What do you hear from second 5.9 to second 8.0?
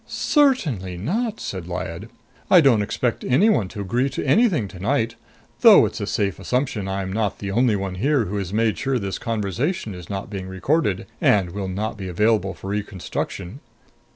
a safe assumption I'm not the only one